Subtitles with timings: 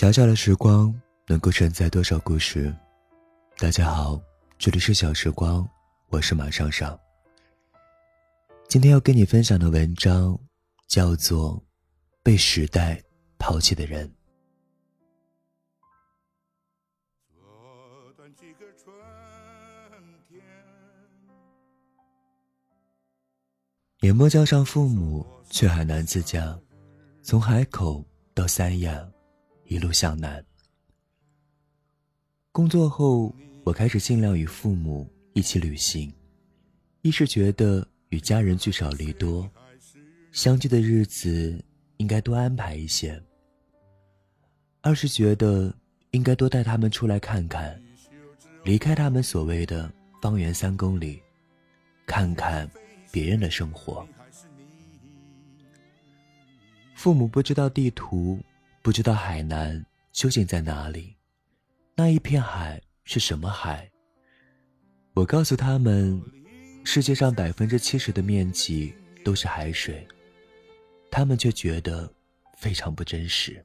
[0.00, 2.74] 小小的时光能够承载多少故事？
[3.58, 4.18] 大家好，
[4.56, 5.68] 这里是小时光，
[6.08, 6.98] 我是马尚尚。
[8.66, 10.34] 今天要跟你分享的文章
[10.88, 11.50] 叫做
[12.22, 12.98] 《被时代
[13.38, 14.08] 抛弃的人》。
[24.00, 26.58] 年末叫上父母去海南自驾，
[27.22, 29.06] 从海口到三亚。
[29.70, 30.44] 一路向南。
[32.50, 33.32] 工作后，
[33.64, 36.12] 我开始尽量与父母一起旅行，
[37.02, 39.48] 一是觉得与家人聚少离多，
[40.32, 41.64] 相聚的日子
[41.98, 43.14] 应该多安排一些；
[44.80, 45.72] 二是觉得
[46.10, 47.80] 应该多带他们出来看看，
[48.64, 49.88] 离开他们所谓的
[50.20, 51.22] 方圆三公里，
[52.06, 52.68] 看看
[53.12, 54.04] 别人的生活。
[56.96, 58.36] 父母不知道地图。
[58.82, 61.14] 不知道海南究竟在哪里，
[61.94, 63.90] 那一片海是什么海？
[65.12, 66.20] 我告诉他们，
[66.82, 70.06] 世界上百分之七十的面积都是海水，
[71.10, 72.10] 他们却觉得
[72.56, 73.62] 非常不真实。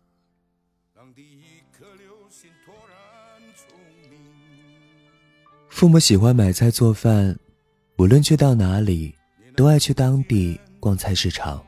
[5.69, 7.37] 父母喜欢买菜做饭，
[7.97, 9.15] 无论去到哪里，
[9.55, 11.65] 都爱去当地逛菜市场，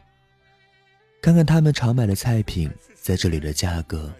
[1.22, 2.70] 看看他们常买的菜品。
[3.08, 4.13] 在这里的价格，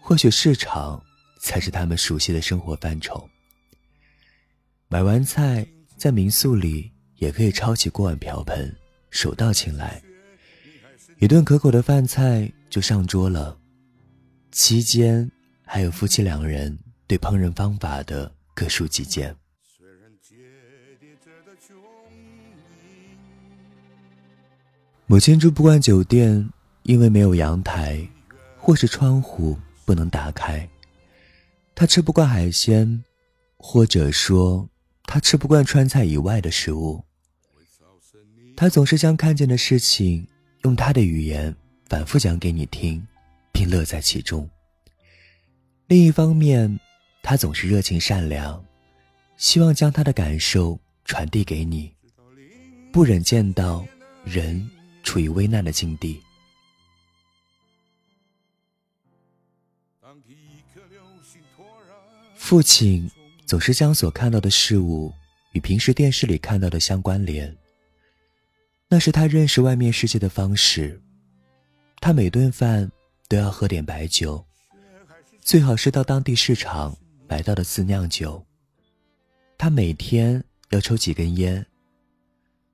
[0.00, 0.98] 或许市场
[1.38, 3.28] 才是他们熟悉的生活范畴。
[4.88, 5.66] 买完菜，
[5.98, 8.74] 在民宿里也可以抄起锅碗瓢盆，
[9.10, 10.00] 手到擒来，
[11.18, 13.58] 一顿可口的饭菜就上桌了。
[14.52, 15.30] 期间，
[15.62, 16.74] 还有夫妻两人
[17.06, 19.36] 对烹饪方法的各抒己见。
[25.04, 26.48] 母亲住不惯酒店。
[26.84, 28.06] 因为没有阳台，
[28.58, 30.68] 或是窗户不能打开，
[31.74, 33.04] 他吃不惯海鲜，
[33.56, 34.68] 或者说
[35.04, 37.04] 他吃不惯川菜以外的食物。
[38.56, 40.26] 他总是将看见的事情
[40.64, 41.54] 用他的语言
[41.88, 43.04] 反复讲给你听，
[43.52, 44.48] 并乐在其中。
[45.86, 46.78] 另一方面，
[47.22, 48.62] 他总是热情善良，
[49.36, 51.92] 希望将他的感受传递给你，
[52.92, 53.86] 不忍见到
[54.24, 54.68] 人
[55.02, 56.20] 处于危难的境地。
[62.42, 63.08] 父亲
[63.46, 65.14] 总是将所看到的事物
[65.52, 67.56] 与平时电视里看到的相关联，
[68.88, 71.00] 那是他认识外面世界的方式。
[72.00, 72.90] 他每顿饭
[73.28, 74.44] 都要喝点白酒，
[75.40, 76.94] 最好是到当地市场
[77.28, 78.44] 买到的自酿酒。
[79.56, 81.64] 他每天要抽几根烟。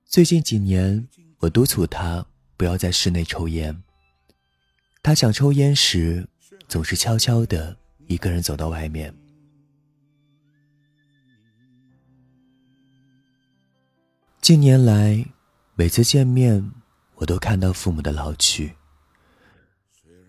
[0.03, 2.25] 最近几年，我督促他
[2.57, 3.83] 不要在室内抽烟。
[5.03, 6.27] 他想抽烟时，
[6.67, 7.77] 总是悄悄地
[8.07, 9.13] 一个人走到外面。
[14.41, 15.23] 近年来，
[15.75, 16.71] 每次见面，
[17.15, 18.73] 我都看到父母的老去。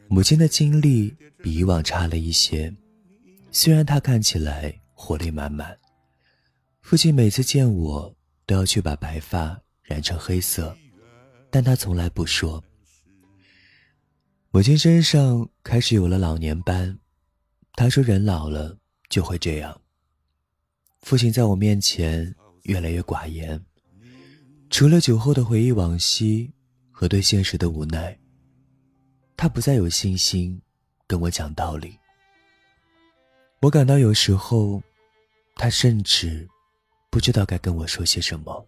[0.08, 2.74] 母亲的精力比以往差了一些，
[3.52, 5.78] 虽然她看起来活力满满。
[6.82, 8.14] 父亲每次见我
[8.46, 10.76] 都要去把白发染成黑色，
[11.48, 12.62] 但他从来不说。
[14.50, 16.98] 母亲身上开始有了老年斑，
[17.74, 18.76] 他说人老了
[19.08, 19.80] 就会这样。
[21.00, 22.34] 父亲在我面前
[22.64, 23.64] 越来越寡言。
[24.70, 26.48] 除了酒后的回忆往昔
[26.92, 28.16] 和对现实的无奈，
[29.36, 30.58] 他不再有信心
[31.08, 31.98] 跟我讲道理。
[33.60, 34.80] 我感到有时候，
[35.56, 36.48] 他甚至
[37.10, 38.64] 不知道该跟我说些什么。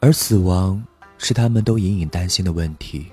[0.00, 0.82] 而死亡
[1.18, 3.10] 是他们都隐隐担心的问题，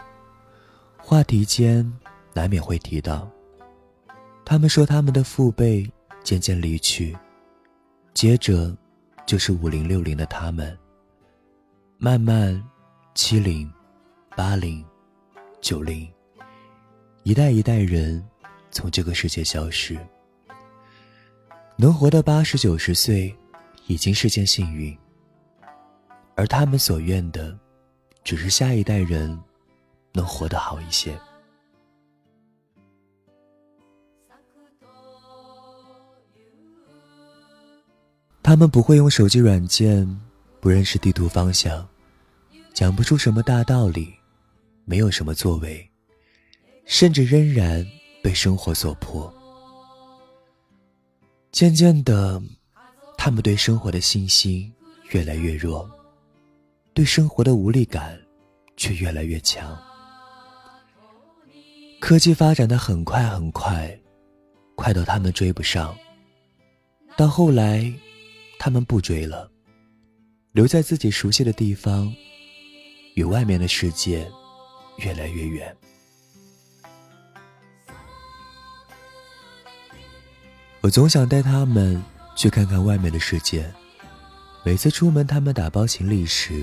[1.00, 1.92] 话题间
[2.34, 3.28] 难免会提到。
[4.46, 5.90] 他们说他们的父辈
[6.24, 7.18] 渐渐离去。
[8.14, 8.76] 接着，
[9.26, 10.78] 就是五零六零的他们。
[11.98, 12.62] 慢慢，
[13.16, 13.72] 七零、
[14.36, 14.84] 八零、
[15.62, 16.08] 九零，
[17.24, 18.24] 一代一代人
[18.70, 19.98] 从这个世界消失。
[21.78, 23.34] 能活到八十九十岁，
[23.88, 24.96] 已经是件幸运。
[26.36, 27.58] 而他们所愿的，
[28.24, 29.40] 只是下一代人
[30.12, 31.14] 能活得好一些。
[38.52, 40.06] 他们不会用手机软件，
[40.60, 41.88] 不认识地图方向，
[42.74, 44.14] 讲不出什么大道理，
[44.84, 45.90] 没有什么作为，
[46.84, 47.88] 甚至仍然
[48.22, 49.34] 被生活所迫。
[51.54, 52.44] 渐渐的，
[53.18, 54.70] 他们对生活的信心
[55.12, 55.90] 越来越弱，
[56.94, 58.20] 对生活的无力感
[58.76, 59.82] 却越来越强。
[62.02, 63.98] 科技发展的很快很快，
[64.76, 65.96] 快到他们追不上。
[67.16, 67.90] 到后来。
[68.64, 69.50] 他们不追了，
[70.52, 72.08] 留在自己熟悉的地方，
[73.16, 74.32] 与外面的世界
[74.98, 75.76] 越来越远。
[80.82, 82.00] 我总想带他们
[82.36, 83.68] 去看看外面的世界。
[84.64, 86.54] 每次出门，他们打包行李时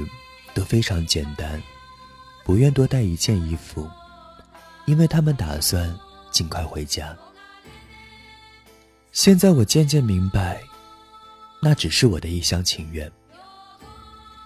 [0.55, 1.61] 都非常简单，
[2.45, 3.91] 不愿多带一件衣服，
[4.87, 5.93] 因为他们打算
[6.31, 7.17] 尽快回家。
[9.11, 10.63] 现在我渐渐明白。
[11.61, 13.11] 那只是我的一厢情愿。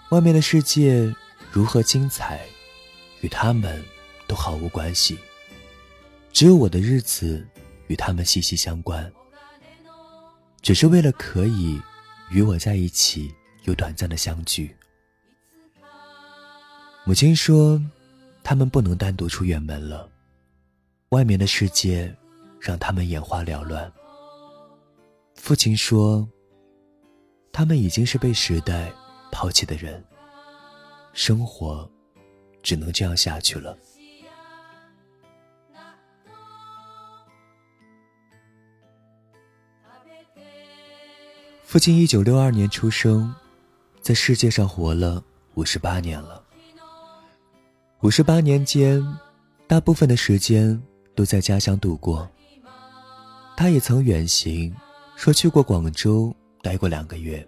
[0.09, 1.13] 外面的世界
[1.51, 2.45] 如何精彩，
[3.21, 3.83] 与他们
[4.27, 5.17] 都毫无关系。
[6.31, 7.45] 只有我的日子
[7.87, 9.11] 与他们息息相关。
[10.61, 11.79] 只是为了可以
[12.31, 13.29] 与我在一起，
[13.63, 14.73] 有短暂的相聚。
[17.05, 17.81] 母亲说，
[18.43, 20.09] 他们不能单独出远门了。
[21.09, 22.11] 外面的世界
[22.61, 23.91] 让他们眼花缭乱。
[25.35, 26.27] 父亲说。
[27.53, 28.91] 他们已经是被时代
[29.31, 30.03] 抛弃的人，
[31.13, 31.87] 生活
[32.63, 33.77] 只能这样下去了。
[41.63, 43.31] 父亲一九六二年出生，
[44.01, 45.23] 在世界上活了
[45.53, 46.43] 五十八年了。
[48.01, 49.01] 五十八年间，
[49.67, 50.79] 大部分的时间
[51.15, 52.27] 都在家乡度过。
[53.55, 54.75] 他也曾远行，
[55.15, 56.35] 说去过广州。
[56.63, 57.45] 待过两个月。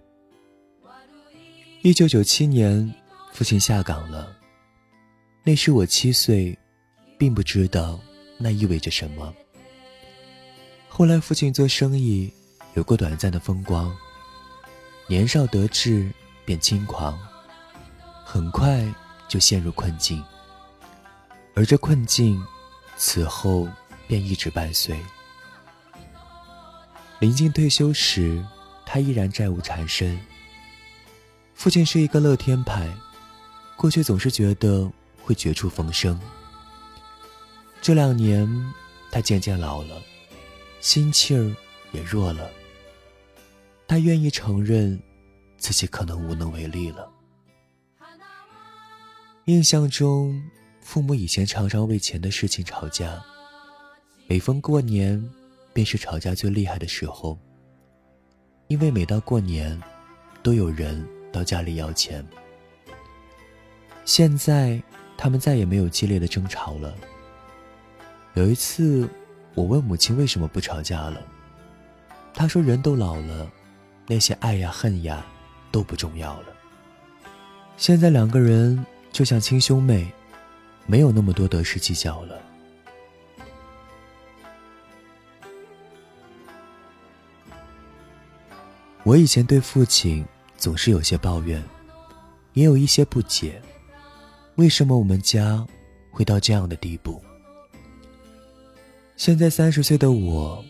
[1.84, 2.94] 一九九七年，
[3.32, 4.36] 父亲下岗了。
[5.46, 6.56] 那时我七岁，
[7.18, 7.98] 并不知道
[8.38, 9.34] 那意味着什么。
[10.90, 12.32] 后来父亲做生意，
[12.74, 13.96] 有过短暂的风光，
[15.08, 16.12] 年少得志
[16.44, 17.18] 便轻狂，
[18.26, 18.86] 很快
[19.30, 20.22] 就陷入困境。
[21.56, 22.44] 而这困境，
[22.98, 23.66] 此后
[24.10, 25.00] 便一直伴随。
[27.20, 28.46] 临近退休时。
[28.86, 30.18] 他依然债务缠身。
[31.54, 32.88] 父亲是一个乐天派，
[33.76, 34.90] 过去总是觉得
[35.22, 36.20] 会绝处逢生。
[37.82, 38.48] 这两年，
[39.12, 40.02] 他渐渐老了，
[40.80, 41.56] 心气儿
[41.92, 42.50] 也弱了。
[43.88, 45.00] 他愿意承认，
[45.58, 47.10] 自己可能无能为力了。
[49.46, 50.42] 印象中，
[50.82, 53.24] 父母以前常常为钱的事情吵架，
[54.26, 55.24] 每逢过年，
[55.72, 57.38] 便是吵架最厉害的时候。
[58.68, 59.80] 因为每到过年，
[60.42, 62.26] 都有人到家里要钱。
[64.06, 64.82] 现在
[65.18, 66.94] 他们再也没有激烈的争吵了。
[68.34, 69.08] 有一次，
[69.54, 71.22] 我问母亲为什么不吵架了，
[72.34, 73.50] 她说人都老了，
[74.08, 75.24] 那些爱呀恨呀
[75.72, 76.48] 都不重要了。
[77.78, 80.12] 现在两个人就像亲兄妹，
[80.88, 82.45] 没有那么多得失计较了。
[89.06, 90.26] 我以前对父亲
[90.58, 91.64] 总是有些抱怨，
[92.54, 93.62] 也有一些不解，
[94.56, 95.64] 为什么我们家
[96.10, 97.24] 会到这样的地步？
[99.16, 100.66] 现在三十岁的我，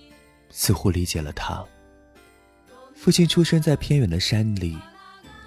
[0.50, 1.64] 似乎理解了他。
[2.94, 4.78] 父亲出生在偏远的山里，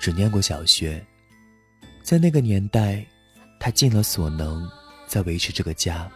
[0.00, 1.04] 只念过小学，
[2.02, 3.04] 在那个年代，
[3.60, 4.66] 他尽了所能
[5.06, 6.10] 在维持这个家。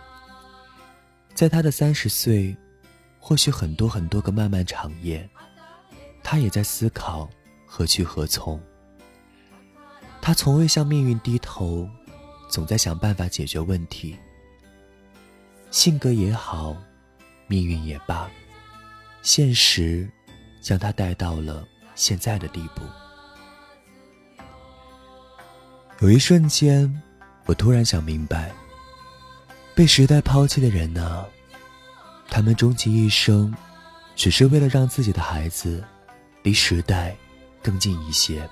[1.35, 2.57] 在他的三十岁，
[3.19, 5.29] 或许很多很多个漫漫长夜。
[6.23, 7.29] 他也在思考
[7.67, 8.61] 何去何从。
[10.21, 11.89] 他从未向命运低头，
[12.49, 14.17] 总在想办法解决问题。
[15.71, 16.77] 性格也好，
[17.49, 18.31] 命运也罢，
[19.23, 20.09] 现实
[20.61, 21.65] 将他带到了
[21.95, 22.83] 现在的地步。
[26.01, 27.03] 有一瞬间，
[27.47, 28.53] 我突然想明白：
[29.75, 31.25] 被时代抛弃的人呢？
[32.29, 33.55] 他们终其一生，
[34.15, 35.83] 只是为了让自己的孩子。
[36.43, 37.17] 离时代
[37.63, 38.49] 更近一些。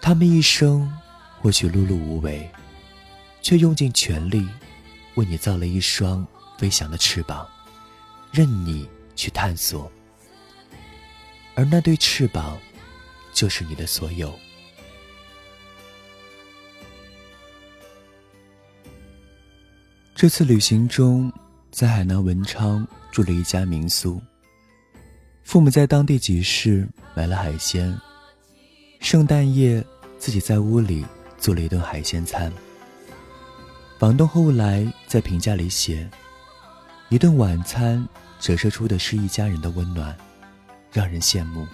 [0.00, 0.90] 他们一生
[1.40, 2.48] 或许碌碌无为，
[3.42, 4.46] 却用尽全力
[5.14, 6.26] 为你造了一双
[6.58, 7.46] 飞翔的翅膀，
[8.30, 9.90] 任你去探索。
[11.54, 12.56] 而那对翅膀，
[13.32, 14.32] 就是你的所有。
[20.14, 21.32] 这次旅行中，
[21.70, 24.20] 在海南文昌住了一家民宿。
[25.48, 27.98] 父母在当地集市买了海鲜，
[29.00, 29.82] 圣诞夜
[30.18, 31.06] 自己在屋里
[31.38, 32.52] 做了一顿海鲜餐。
[33.98, 36.06] 房东后来在评价里写
[37.08, 38.06] ：“一顿晚餐
[38.38, 40.14] 折射出的是一家人的温暖，
[40.92, 41.66] 让人羡慕。”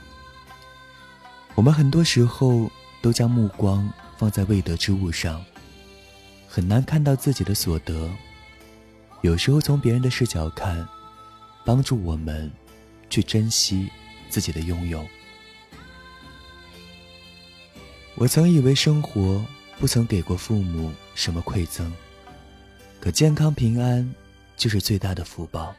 [1.57, 2.71] 我们很多时候
[3.03, 5.45] 都将目光放在未得之物上，
[6.47, 8.09] 很难看到自己的所得。
[9.23, 10.87] 有时候从别人的视角看，
[11.65, 12.49] 帮助我们。
[13.11, 13.91] 去珍惜
[14.29, 15.07] 自己的拥有。
[18.17, 19.45] 我曾以为生活
[19.79, 21.93] 不曾给过父母什么馈赠，
[23.01, 24.09] 可健康平安
[24.57, 25.75] 就是最大的福报。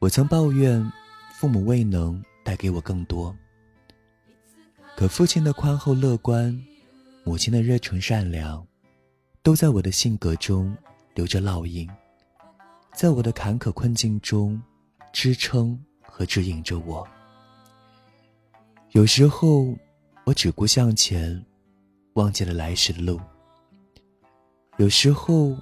[0.00, 0.92] 我曾抱怨
[1.36, 3.34] 父母未能带给我更多，
[4.96, 6.54] 可父亲的宽厚乐观，
[7.24, 8.64] 母亲的热诚善良，
[9.42, 10.76] 都在我的性格中
[11.14, 11.88] 留着烙印，
[12.94, 14.60] 在我的坎坷困境中。
[15.20, 17.04] 支撑和指引着我。
[18.92, 19.74] 有时候，
[20.22, 21.44] 我只顾向前，
[22.12, 23.18] 忘记了来时的路；
[24.76, 25.58] 有时候，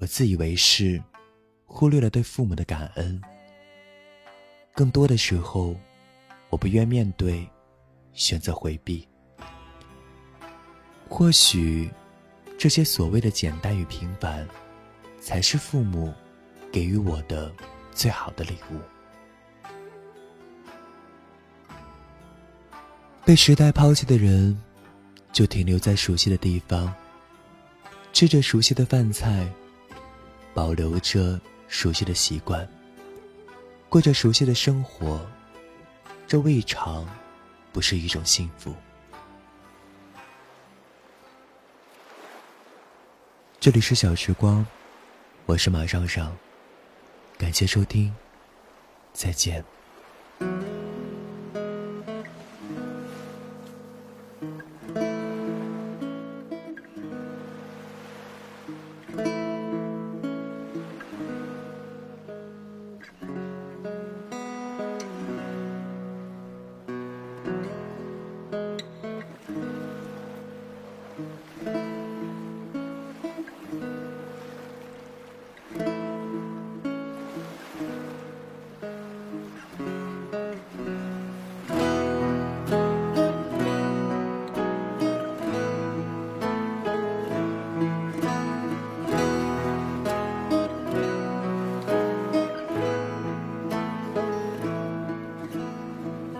[0.00, 1.00] 我自以为是，
[1.64, 3.22] 忽略了对父母的感恩。
[4.74, 5.76] 更多的时候，
[6.50, 7.48] 我不愿面对，
[8.12, 9.06] 选择回避。
[11.08, 11.88] 或许，
[12.58, 14.44] 这些所谓的简单与平凡，
[15.20, 16.12] 才是父母
[16.72, 17.54] 给予我的
[17.94, 18.80] 最好的礼物。
[23.26, 24.56] 被时代抛弃的人，
[25.32, 26.94] 就停留在熟悉的地方，
[28.12, 29.52] 吃着熟悉的饭菜，
[30.54, 32.64] 保留着熟悉的习惯，
[33.88, 35.28] 过着熟悉的生活，
[36.28, 37.04] 这未尝
[37.72, 38.72] 不是一种幸福。
[43.58, 44.64] 这里是小时光，
[45.46, 46.32] 我是马尚尚，
[47.36, 48.14] 感谢收听，
[49.12, 49.64] 再见。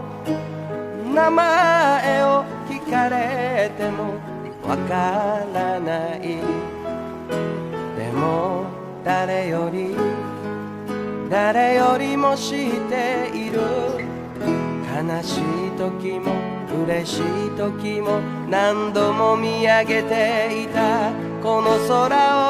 [1.15, 4.15] 名前を聞かれても
[4.67, 6.21] わからない
[7.99, 8.78] でも
[9.09, 9.97] 誰より
[11.31, 13.59] 誰よりも知っている
[14.85, 16.31] 悲しい時も
[16.85, 21.11] 嬉しい時も何度も見上げていた
[21.43, 21.91] この空
[22.37, 22.49] を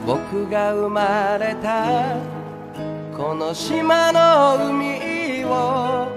[0.06, 2.16] 僕が生まれた
[3.16, 6.09] この島の海を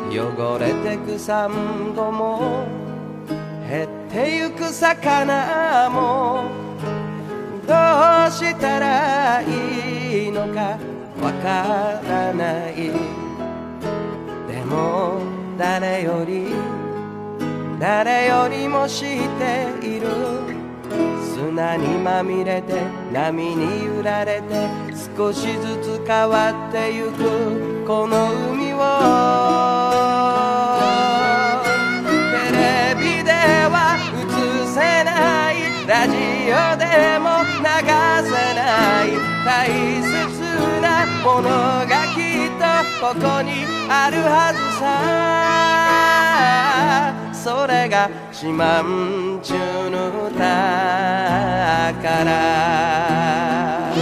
[0.09, 2.65] 汚れてくサンゴも
[3.69, 6.45] 減ってゆく魚も
[7.67, 10.79] どうしたらいいのか
[11.21, 12.93] わからない
[14.47, 15.21] でも
[15.59, 16.47] 誰より
[17.81, 20.58] 誰よりも知っている
[21.39, 24.69] 砂にまみれて波に揺られて
[25.17, 28.81] 少しずつ変わってゆくこの海を
[32.35, 33.31] テレビで
[33.71, 34.27] は映
[34.67, 35.55] せない
[35.87, 36.17] ラジ
[36.51, 37.65] オでも流
[38.27, 39.15] せない
[39.47, 39.71] 大
[40.03, 40.43] 切
[40.83, 42.19] なものがき
[42.49, 42.67] っと
[43.01, 44.53] ここにあるは
[47.15, 49.55] ずさそれが島ん中
[49.91, 50.39] の歌
[52.03, 53.93] から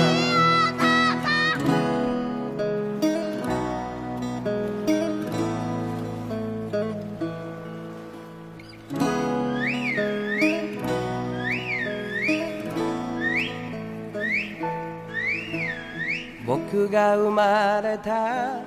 [16.46, 18.60] 僕が生まれた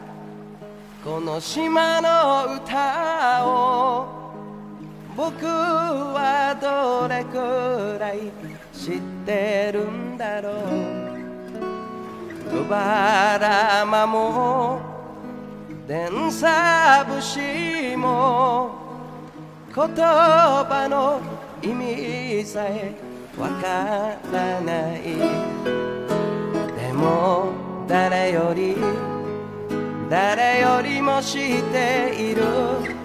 [1.03, 4.18] この島の歌を
[5.19, 8.31] 僕はどれくらい
[8.73, 10.53] 知ってるんだろう
[12.49, 14.79] 小原間も
[15.89, 18.75] 電車節も
[19.75, 21.19] 言葉の
[21.61, 21.73] 意
[22.39, 22.95] 味さえ
[23.37, 25.17] わからない
[26.81, 27.51] でも
[27.89, 28.73] 誰より
[30.09, 32.98] 誰よりも知っている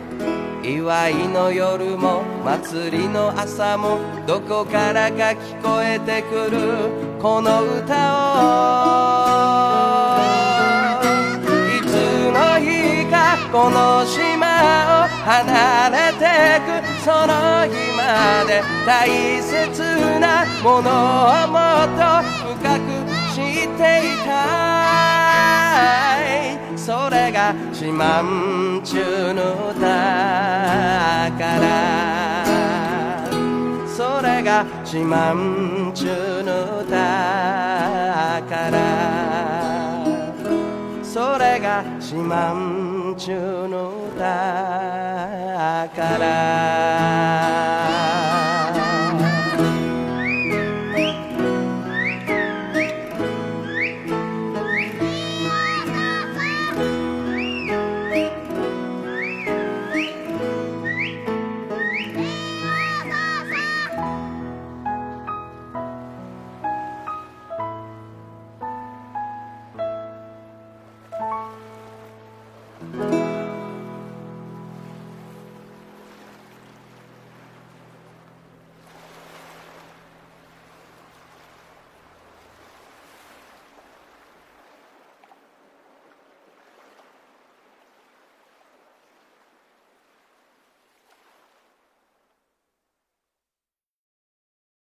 [0.67, 7.83] 祝いの夜も祭りの朝もどこからか聞こえてくるこの歌
[8.15, 8.17] を
[11.69, 17.29] いつの日かこの島を離れてくその
[17.69, 19.05] 日まで大
[19.43, 19.69] 切
[20.19, 22.01] なものをもっと
[22.57, 22.81] 深く
[23.35, 26.14] 知っていた
[26.85, 29.81] それが四万中の歌
[31.39, 33.25] から
[33.87, 36.05] それが四万中
[36.43, 36.99] の歌
[38.51, 38.77] から
[41.03, 43.33] それが四万中
[43.67, 48.14] の歌から